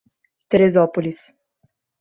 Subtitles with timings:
[0.51, 1.17] Teresópolis